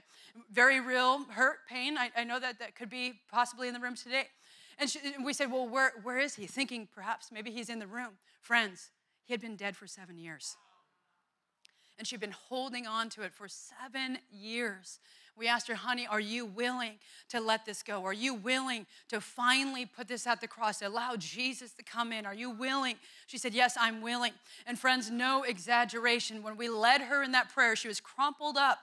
[0.51, 1.97] Very real hurt, pain.
[1.97, 4.27] I, I know that that could be possibly in the room today.
[4.79, 6.45] And, she, and we said, Well, where, where is he?
[6.45, 8.11] Thinking perhaps maybe he's in the room.
[8.41, 8.91] Friends,
[9.25, 10.55] he had been dead for seven years.
[11.97, 14.99] and she'd been holding on to it for seven years.
[15.37, 16.93] We asked her, honey, are you willing
[17.29, 18.03] to let this go?
[18.05, 22.25] Are you willing to finally put this at the cross, allow Jesus to come in?
[22.25, 22.95] Are you willing?
[23.27, 24.33] She said, Yes, I'm willing.
[24.65, 26.41] And friends, no exaggeration.
[26.41, 28.79] When we led her in that prayer, she was crumpled up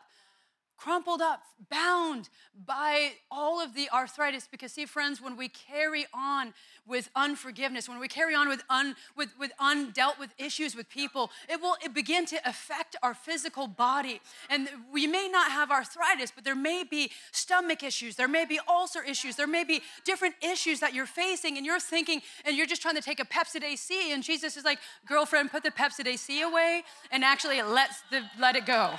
[0.77, 2.29] crumpled up, bound
[2.67, 4.49] by all of the arthritis.
[4.51, 6.55] Because, see, friends, when we carry on
[6.87, 11.31] with unforgiveness, when we carry on with, un, with, with undealt with issues with people,
[11.49, 14.21] it will it begin to affect our physical body.
[14.51, 18.61] And we may not have arthritis, but there may be stomach issues, there may be
[18.69, 22.67] ulcer issues, there may be different issues that you're facing, and you're thinking, and you're
[22.67, 26.19] just trying to take a Pepcid C, and Jesus is like, girlfriend, put the Pepcid
[26.19, 28.95] C away and actually let the, let it go.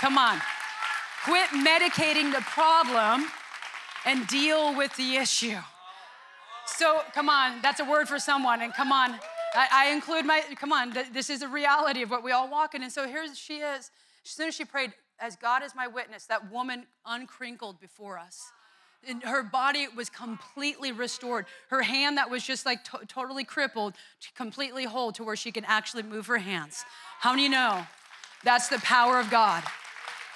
[0.00, 0.40] Come on.
[1.24, 3.26] Quit medicating the problem
[4.04, 5.58] and deal with the issue.
[6.66, 8.60] So, come on, that's a word for someone.
[8.60, 9.18] And come on,
[9.54, 12.50] I, I include my, come on, th- this is a reality of what we all
[12.50, 12.82] walk in.
[12.82, 13.90] And so here she is.
[14.24, 18.52] As soon as she prayed, as God is my witness, that woman uncrinkled before us.
[19.08, 21.46] And her body was completely restored.
[21.70, 23.94] Her hand that was just like to- totally crippled,
[24.34, 26.84] completely whole to where she can actually move her hands.
[27.20, 27.86] How many know
[28.44, 29.62] that's the power of God?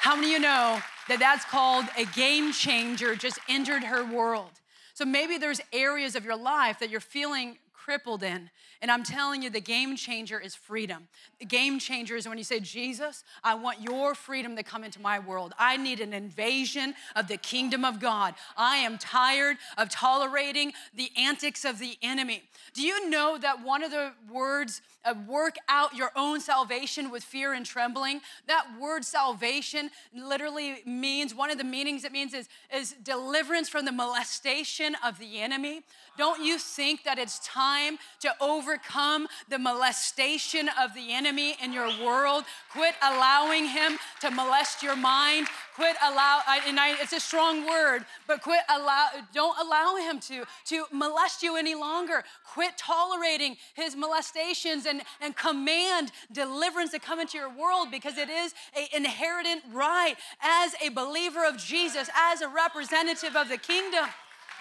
[0.00, 4.50] How many of you know that that's called a game changer just entered her world?
[4.94, 7.58] So maybe there's areas of your life that you're feeling
[7.90, 8.48] crippled in.
[8.82, 11.08] And I'm telling you, the game changer is freedom.
[11.40, 15.00] The game changer is when you say, Jesus, I want your freedom to come into
[15.00, 15.54] my world.
[15.58, 18.34] I need an invasion of the kingdom of God.
[18.56, 22.44] I am tired of tolerating the antics of the enemy.
[22.74, 27.24] Do you know that one of the words, uh, work out your own salvation with
[27.24, 28.20] fear and trembling?
[28.46, 33.84] That word salvation literally means, one of the meanings it means is, is deliverance from
[33.84, 35.82] the molestation of the enemy.
[36.16, 37.79] Don't you think that it's time
[38.20, 42.44] to overcome the molestation of the enemy in your world?
[42.72, 45.46] Quit allowing him to molest your mind.
[45.74, 50.44] Quit allow, and I, it's a strong word, but quit allow, don't allow him to,
[50.66, 52.22] to molest you any longer.
[52.44, 58.28] Quit tolerating his molestations and, and command deliverance to come into your world because it
[58.28, 64.06] is an inherent right as a believer of Jesus, as a representative of the kingdom.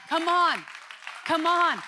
[0.08, 0.64] Come on.
[1.26, 1.80] Come on.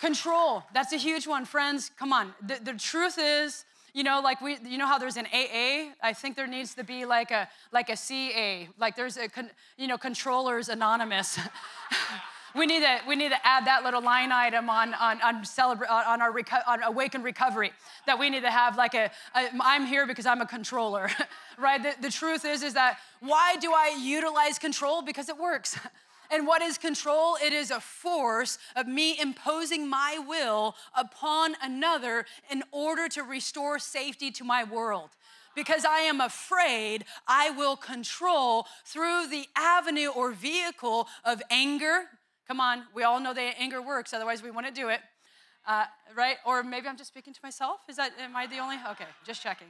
[0.00, 0.62] Control.
[0.74, 1.90] That's a huge one, friends.
[1.98, 2.34] Come on.
[2.46, 5.92] The, the truth is, you know, like we, you know how there's an AA.
[6.02, 8.68] I think there needs to be like a like a CA.
[8.78, 11.38] Like there's a, con, you know, controllers anonymous.
[12.54, 15.88] we need to we need to add that little line item on on on, celebra-
[15.88, 17.72] on our reco- on awaken recovery
[18.06, 21.08] that we need to have like a, a I'm here because I'm a controller,
[21.58, 21.82] right?
[21.82, 25.78] The, the truth is is that why do I utilize control because it works.
[26.30, 27.36] And what is control?
[27.42, 33.78] It is a force of me imposing my will upon another in order to restore
[33.78, 35.10] safety to my world.
[35.54, 42.04] Because I am afraid, I will control through the avenue or vehicle of anger.
[42.46, 45.00] Come on, we all know that anger works, otherwise, we wouldn't do it.
[45.66, 46.36] Uh, right?
[46.46, 47.80] Or maybe I'm just speaking to myself.
[47.88, 48.76] Is that, am I the only?
[48.90, 49.68] Okay, just checking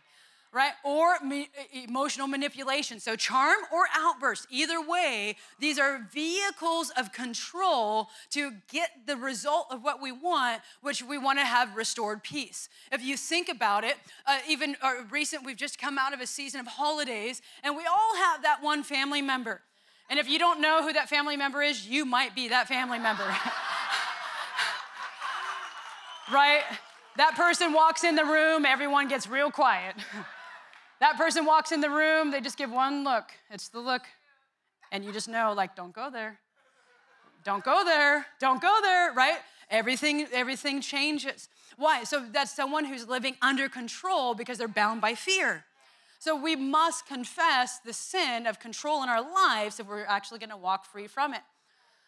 [0.53, 0.73] right?
[0.85, 3.01] Or me- emotional manipulation.
[3.01, 9.67] So, charm or outburst, either way, these are vehicles of control to get the result
[9.71, 12.69] of what we want, which we want to have restored peace.
[12.91, 16.27] If you think about it, uh, even uh, recent, we've just come out of a
[16.27, 19.61] season of holidays, and we all have that one family member.
[20.09, 22.99] And if you don't know who that family member is, you might be that family
[22.99, 23.25] member.
[26.33, 26.63] right?
[27.17, 29.97] That person walks in the room, everyone gets real quiet.
[31.01, 33.25] That person walks in the room, they just give one look.
[33.51, 34.03] It's the look.
[34.93, 36.39] And you just know, like, don't go there.
[37.45, 38.27] Don't go there.
[38.41, 39.39] Don't go there, right?
[39.71, 41.49] Everything, everything changes.
[41.77, 42.05] Why?
[42.05, 45.65] So that's someone who's living under control because they're bound by fear.
[46.19, 50.57] So we must confess the sin of control in our lives if we're actually gonna
[50.57, 51.43] walk free from it.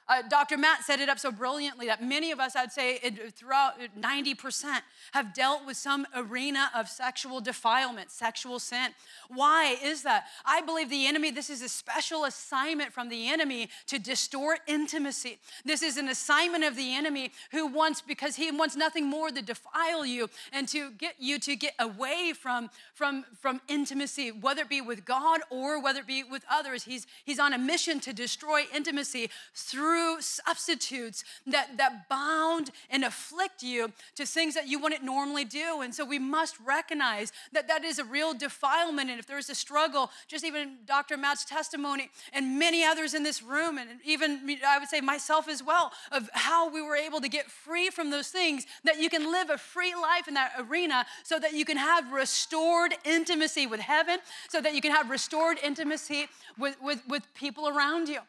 [0.09, 0.57] Uh, Dr.
[0.57, 4.81] Matt set it up so brilliantly that many of us, I'd say it, throughout 90%,
[5.13, 8.93] have dealt with some arena of sexual defilement, sexual sin.
[9.29, 10.27] Why is that?
[10.47, 15.39] I believe the enemy, this is a special assignment from the enemy to distort intimacy.
[15.67, 19.43] This is an assignment of the enemy who wants, because he wants nothing more to
[19.43, 24.71] defile you and to get you to get away from, from, from intimacy, whether it
[24.71, 26.85] be with God or whether it be with others.
[26.85, 33.05] He's, he's on a mission to destroy intimacy through true substitutes that, that bound and
[33.05, 35.81] afflict you to things that you wouldn't normally do.
[35.83, 39.11] And so we must recognize that that is a real defilement.
[39.11, 41.17] And if there's a struggle, just even Dr.
[41.17, 45.63] Matt's testimony and many others in this room, and even I would say myself as
[45.63, 49.31] well, of how we were able to get free from those things, that you can
[49.31, 53.81] live a free life in that arena so that you can have restored intimacy with
[53.81, 58.21] heaven, so that you can have restored intimacy with, with, with people around you.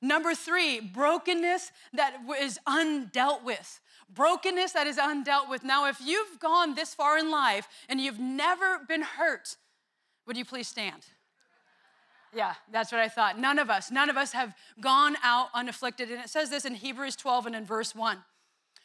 [0.00, 3.80] Number three, brokenness that is undealt with.
[4.14, 5.64] Brokenness that is undealt with.
[5.64, 9.56] Now, if you've gone this far in life and you've never been hurt,
[10.26, 11.04] would you please stand?
[12.34, 13.38] Yeah, that's what I thought.
[13.38, 16.10] None of us, none of us have gone out unafflicted.
[16.10, 18.18] And it says this in Hebrews 12 and in verse 1.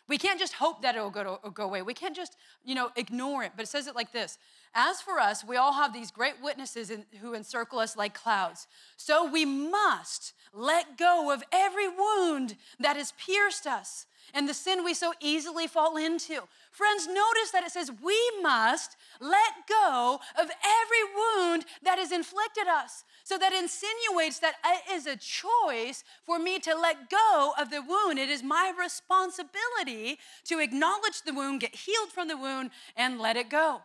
[0.08, 1.82] We can't just hope that it'll go, to, go away.
[1.82, 3.54] We can't just, you know, ignore it.
[3.56, 4.38] But it says it like this
[4.76, 8.68] As for us, we all have these great witnesses in, who encircle us like clouds.
[8.98, 14.84] So we must let go of every wound that has pierced us and the sin
[14.84, 16.42] we so easily fall into.
[16.72, 22.68] Friends, notice that it says we must let go of every wound that has inflicted
[22.68, 23.04] us.
[23.24, 27.82] So that insinuates that it is a choice for me to let go of the
[27.82, 28.18] wound.
[28.18, 33.38] It is my responsibility to acknowledge the wound, get healed from the wound, and let
[33.38, 33.82] it go.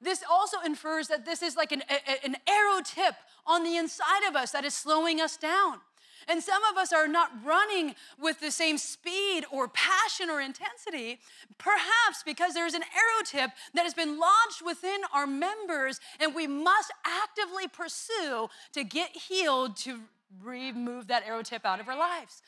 [0.00, 1.82] This also infers that this is like an,
[2.24, 3.14] an arrow tip
[3.46, 5.80] on the inside of us that is slowing us down.
[6.28, 11.18] And some of us are not running with the same speed or passion or intensity,
[11.58, 16.46] perhaps because there's an arrow tip that has been lodged within our members, and we
[16.46, 20.00] must actively pursue to get healed to
[20.42, 22.42] remove that arrow tip out of our lives.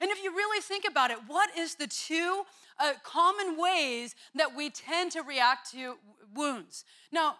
[0.00, 2.44] And if you really think about it, what is the two
[2.78, 5.96] uh, common ways that we tend to react to
[6.34, 6.84] wounds.
[7.10, 7.36] Now,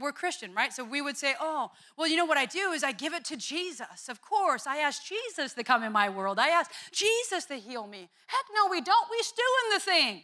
[0.00, 0.72] we're Christian, right?
[0.72, 3.24] So we would say, oh, well, you know what I do is I give it
[3.26, 4.08] to Jesus.
[4.08, 6.38] Of course, I ask Jesus to come in my world.
[6.38, 8.08] I ask Jesus to heal me.
[8.26, 9.10] Heck no, we don't.
[9.10, 10.22] We stew in the thing.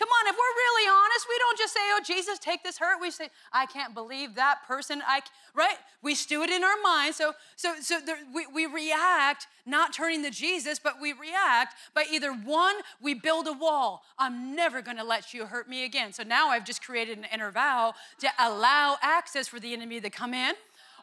[0.00, 3.00] Come on, if we're really honest, we don't just say, "Oh, Jesus, take this hurt."
[3.00, 5.20] We say, "I can't believe that person." I
[5.54, 5.76] right?
[6.02, 7.14] We stew it in our mind.
[7.14, 12.04] So, so, so there, we, we react not turning to Jesus, but we react by
[12.10, 14.02] either one, we build a wall.
[14.18, 16.12] I'm never going to let you hurt me again.
[16.12, 20.10] So now I've just created an inner vow to allow access for the enemy to
[20.10, 20.54] come in.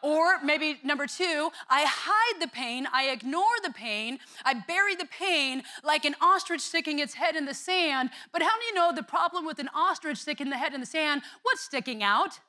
[0.02, 5.06] Or maybe number two, I hide the pain, I ignore the pain, I bury the
[5.06, 8.10] pain like an ostrich sticking its head in the sand.
[8.32, 10.86] But how do you know the problem with an ostrich sticking the head in the
[10.86, 11.22] sand?
[11.42, 12.40] What's sticking out?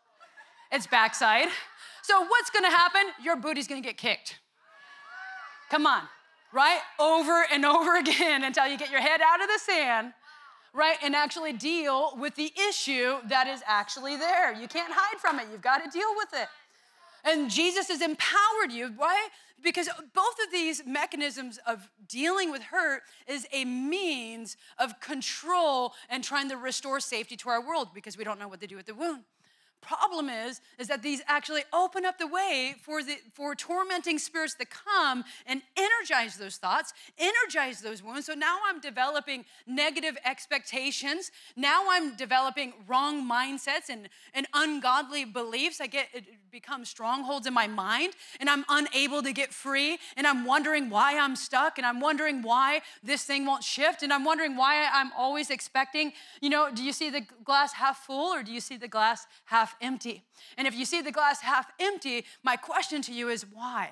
[0.71, 1.47] Its backside.
[2.03, 3.01] So what's gonna happen?
[3.23, 4.39] Your booty's gonna get kicked.
[5.69, 6.03] Come on,
[6.51, 6.79] right?
[6.99, 10.13] Over and over again until you get your head out of the sand
[10.73, 10.97] right?
[11.03, 14.53] And actually deal with the issue that is actually there.
[14.53, 16.47] You can't hide from it, you've got to deal with it.
[17.23, 18.93] And Jesus has empowered you.
[18.95, 19.29] Why?
[19.61, 26.23] Because both of these mechanisms of dealing with hurt is a means of control and
[26.23, 28.85] trying to restore safety to our world because we don't know what to do with
[28.85, 29.23] the wound.
[29.81, 34.53] Problem is, is that these actually open up the way for the for tormenting spirits
[34.55, 38.25] to come and energize those thoughts, energize those wounds.
[38.25, 41.31] So now I'm developing negative expectations.
[41.55, 45.79] Now I'm developing wrong mindsets and, and ungodly beliefs.
[45.79, 46.09] I get
[46.49, 50.89] it becomes strongholds in my mind, and I'm unable to get free, and I'm wondering
[50.89, 54.89] why I'm stuck, and I'm wondering why this thing won't shift, and I'm wondering why
[54.91, 58.59] I'm always expecting, you know, do you see the glass half full or do you
[58.59, 60.23] see the glass half empty.
[60.57, 63.91] And if you see the glass half empty, my question to you is why?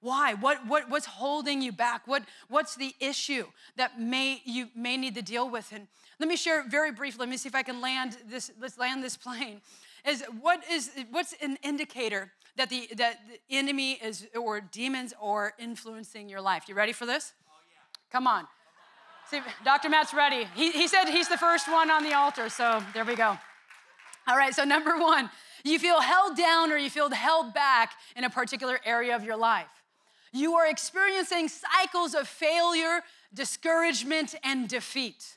[0.00, 0.34] Why?
[0.34, 2.08] What, what, what's holding you back?
[2.08, 3.44] What, what's the issue
[3.76, 5.70] that may, you may need to deal with?
[5.72, 5.86] And
[6.18, 9.04] let me share very briefly, let me see if I can land this, let's land
[9.04, 9.60] this plane.
[10.06, 15.52] Is what is what's an indicator that the that the enemy is or demons are
[15.58, 16.64] influencing your life?
[16.68, 17.32] You ready for this?
[17.46, 18.00] Oh, yeah.
[18.10, 18.46] Come on.
[19.30, 19.88] See, Dr.
[19.88, 20.48] Matt's ready.
[20.56, 23.38] He, he said he's the first one on the altar, so there we go.
[24.26, 25.30] All right, so number one,
[25.62, 29.36] you feel held down or you feel held back in a particular area of your
[29.36, 29.68] life.
[30.32, 35.36] You are experiencing cycles of failure, discouragement, and defeat.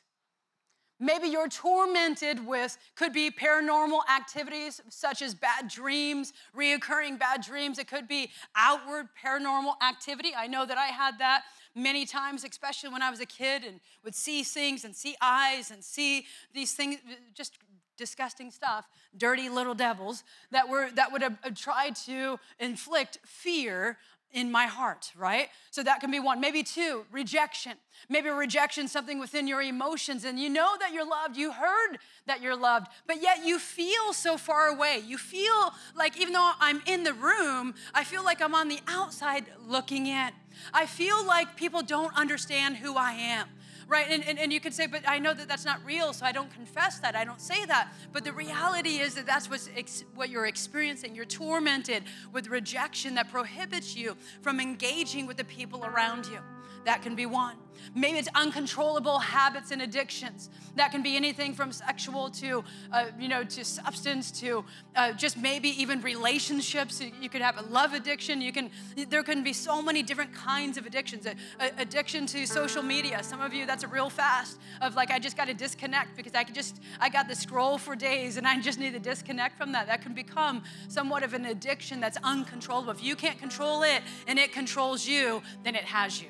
[1.03, 7.77] Maybe you're tormented with, could be paranormal activities such as bad dreams, reoccurring bad dreams.
[7.77, 10.31] It could be outward paranormal activity.
[10.33, 11.43] I know that I had that
[11.75, 15.71] many times, especially when I was a kid and would see things and see eyes
[15.71, 16.99] and see these things,
[17.33, 17.57] just
[17.97, 18.87] disgusting stuff,
[19.17, 23.97] dirty little devils that were that would have tried to inflict fear
[24.33, 25.49] in my heart, right?
[25.69, 26.41] So that can be one.
[26.41, 27.73] Maybe two, rejection.
[28.09, 32.41] Maybe rejection, something within your emotions, and you know that you're loved, you heard that
[32.41, 35.01] you're loved, but yet you feel so far away.
[35.05, 38.79] You feel like even though I'm in the room, I feel like I'm on the
[38.87, 40.31] outside looking in.
[40.73, 43.47] I feel like people don't understand who I am
[43.87, 44.05] right?
[44.09, 46.31] And, and, and you could say, but I know that that's not real, so I
[46.31, 47.15] don't confess that.
[47.15, 47.93] I don't say that.
[48.11, 51.15] But the reality is that that's what's ex- what you're experiencing.
[51.15, 56.39] You're tormented with rejection that prohibits you from engaging with the people around you.
[56.85, 57.55] That can be one.
[57.95, 60.49] Maybe it's uncontrollable habits and addictions.
[60.75, 64.65] That can be anything from sexual to, uh, you know, to substance to
[64.95, 67.01] uh, just maybe even relationships.
[67.21, 68.41] You could have a love addiction.
[68.41, 68.71] You can.
[69.09, 71.25] There can be so many different kinds of addictions.
[71.25, 73.21] A, a, addiction to social media.
[73.23, 76.33] Some of you, that's a real fast of like I just got to disconnect because
[76.33, 79.57] I could just I got the scroll for days and I just need to disconnect
[79.57, 79.87] from that.
[79.87, 82.91] That can become somewhat of an addiction that's uncontrollable.
[82.91, 86.29] If you can't control it and it controls you, then it has you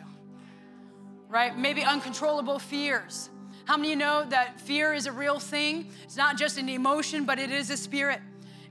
[1.34, 1.58] right?
[1.58, 3.32] Maybe uncontrollable fears.
[3.66, 5.90] How many of you know that fear is a real thing?
[6.04, 8.22] It's not just an emotion, but it is a spirit.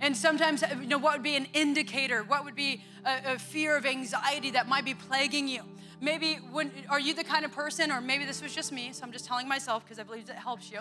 [0.01, 2.23] And sometimes, you know, what would be an indicator?
[2.23, 5.63] What would be a, a fear of anxiety that might be plaguing you?
[6.01, 9.05] Maybe when are you the kind of person, or maybe this was just me, so
[9.05, 10.81] I'm just telling myself because I believe it helps you.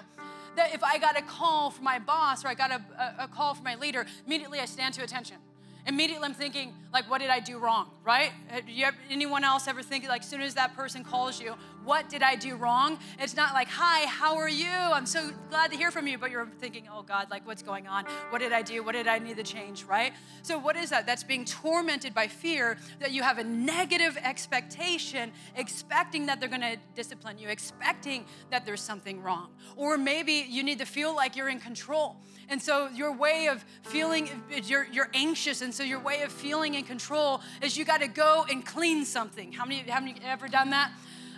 [0.55, 3.27] That if I got a call from my boss or I got a, a, a
[3.27, 5.37] call from my leader, immediately I stand to attention
[5.85, 8.31] immediately I'm thinking, like, what did I do wrong, right?
[8.51, 11.55] Uh, do you anyone else ever think, like, as soon as that person calls you,
[11.83, 12.99] what did I do wrong?
[13.19, 14.67] It's not like, hi, how are you?
[14.67, 17.87] I'm so glad to hear from you, but you're thinking, oh God, like, what's going
[17.87, 18.05] on?
[18.29, 18.83] What did I do?
[18.83, 20.13] What did I need to change, right?
[20.43, 21.05] So, what is that?
[21.05, 26.77] That's being tormented by fear that you have a negative expectation, expecting that they're gonna
[26.95, 29.49] discipline you, expecting that there's something wrong.
[29.75, 32.17] Or maybe you need to feel like you're in control.
[32.49, 34.29] And so your way of feeling,
[34.65, 38.07] you're, you're anxious, and so your way of feeling in control is you got to
[38.07, 39.53] go and clean something.
[39.53, 40.91] How many, have you ever done that?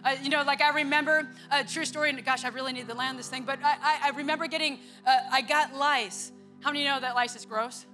[0.03, 2.93] Uh, you know, like I remember a true story, and gosh, I really need to
[2.93, 6.31] land this thing, but I, I, I remember getting, uh, I got lice.
[6.59, 7.85] How many know that lice is gross?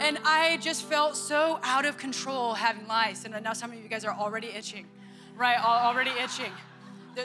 [0.00, 3.24] And I just felt so out of control having lice.
[3.24, 4.86] And now some of you guys are already itching,
[5.36, 5.58] right?
[5.62, 6.52] Already itching.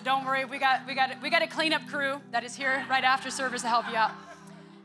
[0.04, 3.04] Don't worry, we got, we got, we got a cleanup crew that is here right
[3.04, 4.12] after service to help you out.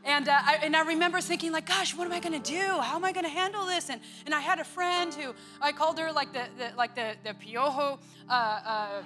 [0.05, 2.79] And, uh, I, and I remember thinking, like, gosh, what am I gonna do?
[2.81, 3.89] How am I gonna handle this?
[3.89, 7.15] And, and I had a friend who I called her like the, the like the,
[7.23, 7.99] the piojo.
[8.29, 9.03] Uh, uh,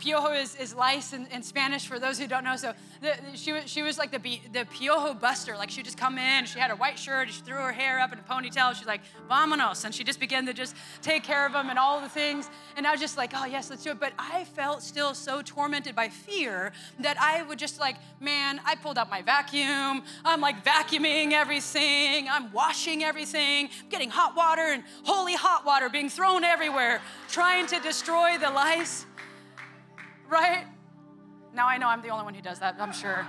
[0.00, 2.56] piojo is, is lice in, in, Spanish for those who don't know.
[2.56, 5.56] So the, she, was, she was like the, the piojo buster.
[5.56, 8.12] Like she'd just come in, she had a white shirt, she threw her hair up
[8.12, 8.74] in a ponytail.
[8.74, 9.84] She's like, vamonos.
[9.84, 12.48] And she just began to just take care of them and all the things.
[12.76, 14.00] And I was just like, oh, yes, let's do it.
[14.00, 18.76] But I felt still so tormented by fear that I would just like, man, I
[18.76, 20.02] pulled out my vacuum.
[20.24, 22.28] I'm like vacuuming everything.
[22.30, 27.80] I'm washing everything, getting hot water and holy hot water being thrown everywhere, trying to
[27.80, 29.06] destroy the lice
[30.28, 30.64] right?
[31.54, 33.26] Now I know I'm the only one who does that, I'm sure.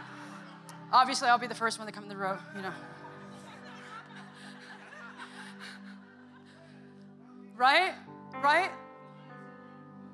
[0.91, 2.73] Obviously, I'll be the first one to come in the row, you know.
[7.57, 7.93] right?
[8.43, 8.71] Right?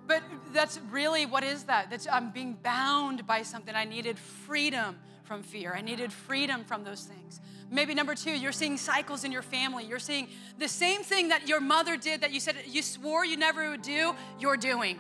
[0.08, 0.22] But
[0.54, 1.90] that's really what is that?
[1.90, 3.74] That's I'm being bound by something.
[3.74, 5.74] I needed freedom from fear.
[5.76, 7.40] I needed freedom from those things.
[7.72, 9.86] Maybe number two, you're seeing cycles in your family.
[9.86, 10.28] You're seeing
[10.60, 13.82] the same thing that your mother did that you said you swore you never would
[13.82, 15.00] do, you're doing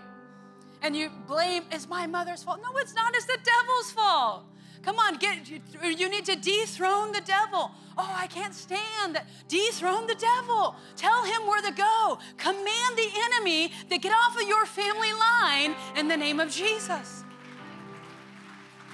[0.85, 2.59] and you blame it's my mother's fault.
[2.61, 3.15] No, it's not.
[3.15, 4.43] It's the devil's fault.
[4.83, 7.71] Come on, get you need to dethrone the devil.
[7.97, 9.25] Oh, I can't stand that.
[9.47, 10.75] Dethrone the devil.
[10.95, 12.19] Tell him where to go.
[12.37, 17.23] Command the enemy to get off of your family line in the name of Jesus.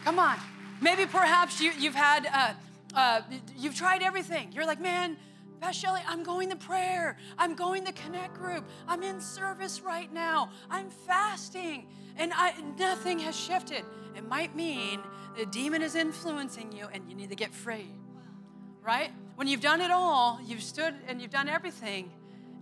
[0.05, 0.37] Come on.
[0.79, 2.53] Maybe perhaps you, you've had uh,
[2.95, 3.21] uh,
[3.57, 4.53] you've tried everything.
[4.53, 5.17] You're like, man,
[5.61, 7.15] Pastor Shelley, I'm going to prayer.
[7.37, 8.65] I'm going to connect group.
[8.87, 10.49] I'm in service right now.
[10.71, 11.85] I'm fasting.
[12.17, 13.83] And I, nothing has shifted.
[14.15, 15.01] It might mean
[15.37, 17.91] the demon is influencing you and you need to get free.
[18.81, 19.11] Right?
[19.35, 22.11] When you've done it all, you've stood and you've done everything,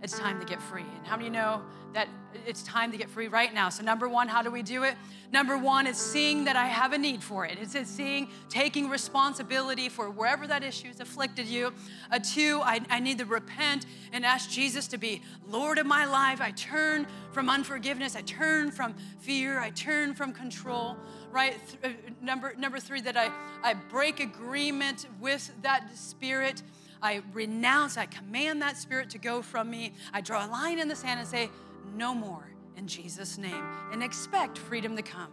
[0.02, 0.84] it's time to get free.
[0.96, 2.08] And how many know that
[2.46, 3.68] it's time to get free right now?
[3.68, 4.94] So, number one, how do we do it?
[5.32, 7.58] Number one is seeing that I have a need for it.
[7.60, 11.72] It's seeing, taking responsibility for wherever that issue has afflicted you.
[12.10, 16.04] A two, I, I need to repent and ask Jesus to be Lord of my
[16.06, 16.40] life.
[16.40, 18.16] I turn from unforgiveness.
[18.16, 19.60] I turn from fear.
[19.60, 20.96] I turn from control.
[21.30, 21.56] Right?
[21.84, 21.90] Uh,
[22.20, 23.30] number number three, that I
[23.62, 26.62] I break agreement with that spirit.
[27.02, 27.96] I renounce.
[27.96, 29.92] I command that spirit to go from me.
[30.12, 31.50] I draw a line in the sand and say,
[31.94, 35.28] no more in Jesus' name and expect freedom to come.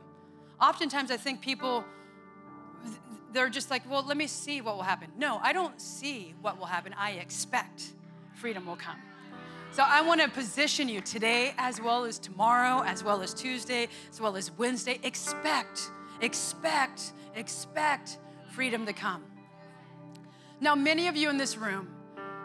[0.60, 1.86] Oftentimes, I think people,
[3.32, 5.12] they're just like, well, let me see what will happen.
[5.18, 6.94] No, I don't see what will happen.
[6.98, 7.94] I expect
[8.34, 8.98] freedom will come.
[9.72, 13.88] So I want to position you today as well as tomorrow, as well as Tuesday,
[14.10, 15.00] as well as Wednesday.
[15.04, 15.92] Expect,
[16.22, 18.18] expect, expect
[18.52, 19.24] freedom to come.
[20.60, 21.88] Now, many of you in this room,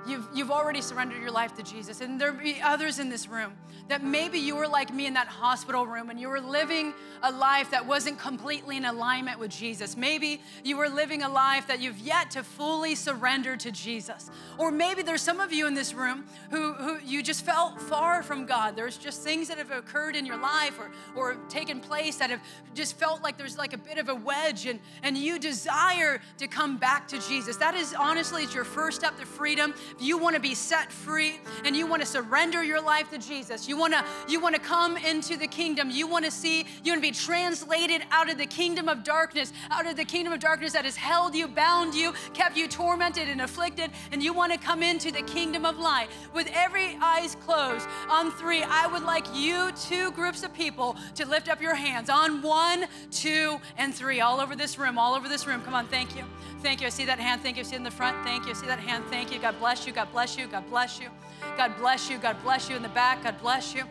[0.06, 2.00] You've, you've already surrendered your life to Jesus.
[2.00, 3.52] And there'll be others in this room
[3.88, 7.30] that maybe you were like me in that hospital room and you were living a
[7.30, 9.96] life that wasn't completely in alignment with Jesus.
[9.96, 14.30] Maybe you were living a life that you've yet to fully surrender to Jesus.
[14.58, 18.22] Or maybe there's some of you in this room who, who you just felt far
[18.22, 18.76] from God.
[18.76, 22.40] There's just things that have occurred in your life or, or taken place that have
[22.74, 26.48] just felt like there's like a bit of a wedge and, and you desire to
[26.48, 27.56] come back to Jesus.
[27.56, 31.38] That is honestly, it's your first step to freedom you want to be set free
[31.64, 34.60] and you want to surrender your life to Jesus, you want to you want to
[34.60, 35.90] come into the kingdom.
[35.90, 39.52] You want to see, you want to be translated out of the kingdom of darkness,
[39.70, 43.28] out of the kingdom of darkness that has held you, bound you, kept you tormented
[43.28, 46.08] and afflicted, and you want to come into the kingdom of light.
[46.34, 51.26] With every eyes closed, on 3, I would like you two groups of people to
[51.26, 55.28] lift up your hands on 1, 2, and 3 all over this room, all over
[55.28, 55.62] this room.
[55.62, 56.24] Come on, thank you.
[56.62, 56.86] Thank you.
[56.86, 57.42] I see that hand.
[57.42, 57.62] Thank you.
[57.62, 58.24] I see in the front.
[58.24, 58.52] Thank you.
[58.52, 59.04] I see that hand.
[59.10, 59.40] Thank you.
[59.40, 59.81] God bless you.
[59.90, 60.46] God bless you.
[60.46, 61.08] God bless you.
[61.56, 62.18] God bless you.
[62.18, 63.24] God bless you in the back.
[63.24, 63.82] God bless you.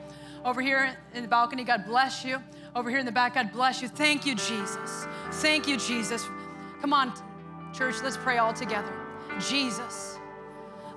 [0.45, 2.41] Over here in the balcony, God bless you.
[2.75, 3.89] Over here in the back, God bless you.
[3.89, 5.05] Thank you, Jesus.
[5.33, 6.25] Thank you, Jesus.
[6.79, 7.13] Come on,
[7.73, 8.93] church, let's pray all together.
[9.39, 10.17] Jesus,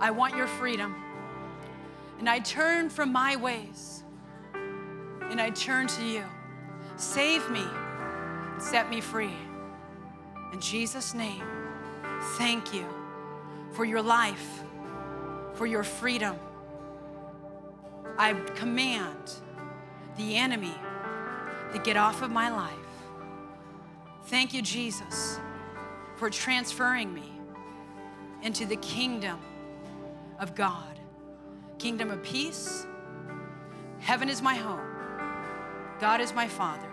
[0.00, 0.94] I want your freedom.
[2.18, 4.04] And I turn from my ways
[5.30, 6.24] and I turn to you.
[6.96, 7.64] Save me,
[8.58, 9.34] set me free.
[10.52, 11.42] In Jesus' name,
[12.38, 12.86] thank you
[13.72, 14.62] for your life,
[15.54, 16.36] for your freedom.
[18.18, 19.34] I command
[20.16, 20.74] the enemy
[21.72, 22.72] to get off of my life.
[24.26, 25.38] Thank you, Jesus,
[26.16, 27.30] for transferring me
[28.42, 29.38] into the kingdom
[30.38, 30.98] of God,
[31.78, 32.86] kingdom of peace.
[34.00, 34.86] Heaven is my home,
[36.00, 36.88] God is my Father.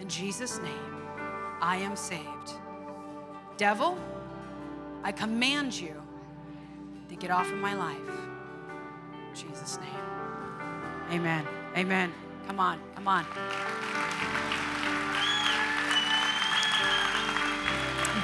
[0.00, 1.02] In Jesus' name,
[1.60, 2.52] I am saved.
[3.56, 3.96] Devil,
[5.04, 6.01] I command you
[7.16, 7.98] get off of my life.
[9.28, 9.88] In Jesus' name.
[11.10, 11.46] Amen.
[11.76, 12.12] Amen.
[12.46, 13.26] Come on, come on.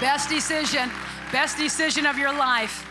[0.01, 0.91] Best decision,
[1.32, 2.88] best decision of your life.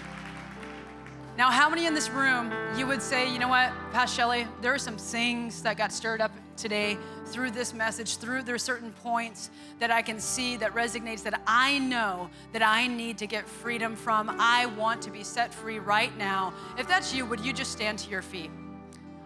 [1.38, 4.74] Now, how many in this room you would say, you know what, Pastor Shelley, there
[4.74, 8.92] are some things that got stirred up today through this message, through there are certain
[9.04, 13.48] points that I can see that resonates that I know that I need to get
[13.48, 14.36] freedom from.
[14.40, 16.56] I want to be set free right now.
[16.76, 18.50] If that's you, would you just stand to your feet?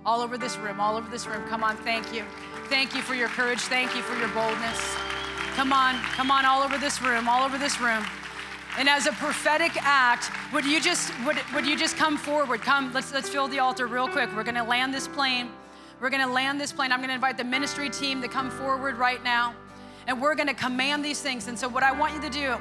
[0.05, 1.47] All over this room, all over this room.
[1.47, 2.25] Come on, thank you.
[2.65, 3.61] Thank you for your courage.
[3.61, 4.95] Thank you for your boldness.
[5.55, 8.03] Come on, come on, all over this room, all over this room.
[8.77, 12.61] And as a prophetic act, would you just would, would you just come forward?
[12.61, 14.33] Come, let's let's fill the altar real quick.
[14.35, 15.51] We're gonna land this plane.
[16.01, 16.91] We're to land this plane.
[16.91, 19.53] I'm to invite the ministry team to come forward right now.
[20.07, 21.47] And we're to command these things.
[21.47, 22.57] And so what I want you to do,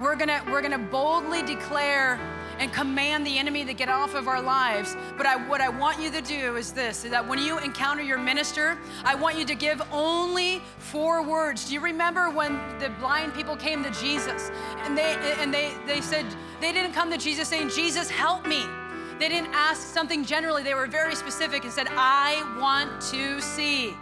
[0.00, 2.20] we're to we're to boldly declare
[2.58, 4.96] and command the enemy to get off of our lives.
[5.16, 8.02] But I, what I want you to do is this is that when you encounter
[8.02, 11.68] your minister, I want you to give only four words.
[11.68, 16.00] Do you remember when the blind people came to Jesus and they and they they
[16.00, 16.26] said
[16.60, 18.64] they didn't come to Jesus saying, "Jesus, help me."
[19.18, 23.94] They didn't ask something generally, they were very specific and said, I want to see.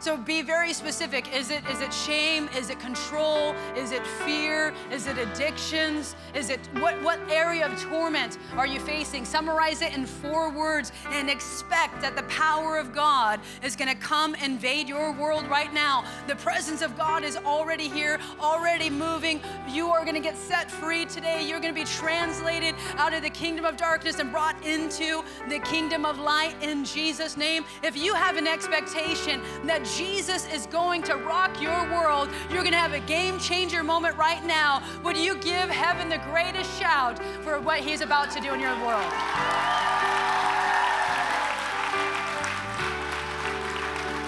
[0.00, 1.30] So be very specific.
[1.34, 2.48] Is it is it shame?
[2.56, 3.54] Is it control?
[3.76, 4.72] Is it fear?
[4.90, 6.16] Is it addictions?
[6.34, 9.26] Is it what what area of torment are you facing?
[9.26, 13.94] Summarize it in four words and expect that the power of God is going to
[13.94, 16.02] come invade your world right now.
[16.26, 19.42] The presence of God is already here, already moving.
[19.68, 21.46] You are going to get set free today.
[21.46, 25.58] You're going to be translated out of the kingdom of darkness and brought into the
[25.58, 27.66] kingdom of light in Jesus name.
[27.82, 32.28] If you have an expectation that Jesus is going to rock your world.
[32.50, 34.82] You're going to have a game changer moment right now.
[35.04, 38.78] Would you give heaven the greatest shout for what he's about to do in your
[38.84, 39.10] world?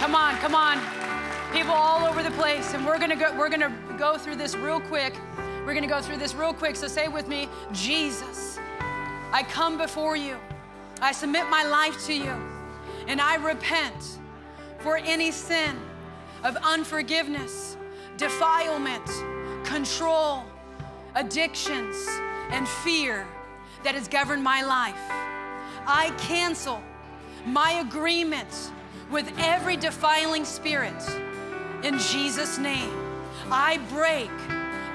[0.01, 0.81] Come on, come on.
[1.53, 4.37] People all over the place and we're going to go we're going to go through
[4.37, 5.15] this real quick.
[5.65, 6.77] We're going to go through this real quick.
[6.77, 8.59] So say with me, Jesus,
[9.33, 10.37] I come before you.
[11.01, 12.35] I submit my life to you
[13.07, 14.19] and I repent
[14.83, 15.77] for any sin
[16.45, 17.77] of unforgiveness,
[18.17, 19.07] defilement,
[19.65, 20.45] control,
[21.15, 21.97] addictions,
[22.51, 23.27] and fear
[23.85, 24.99] that has governed my life.
[25.87, 26.83] I cancel
[27.47, 28.71] my agreement
[29.11, 31.03] with every defiling spirit
[31.83, 32.93] in Jesus' name.
[33.51, 34.31] I break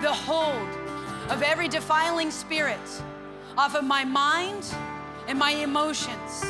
[0.02, 0.70] the hold
[1.30, 2.80] of every defiling spirit
[3.58, 4.66] off of my mind
[5.28, 6.46] and my emotions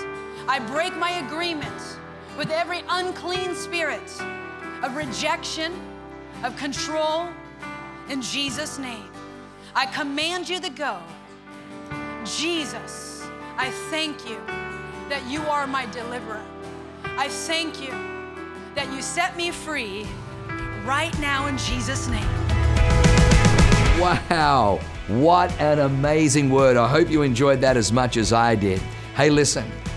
[0.50, 2.00] I break my agreement
[2.38, 4.22] with every unclean spirit
[4.84, 5.74] of rejection,
[6.44, 7.28] of control,
[8.10, 9.10] in Jesus' name.
[9.76, 11.00] I command you to go.
[12.24, 13.28] Jesus,
[13.58, 14.38] I thank you
[15.10, 16.44] that you are my deliverer.
[17.04, 17.92] I thank you
[18.76, 20.06] that you set me free
[20.86, 22.30] right now in Jesus' name.
[24.00, 26.78] Wow, what an amazing word.
[26.78, 28.80] I hope you enjoyed that as much as I did.
[29.16, 29.66] Hey, listen,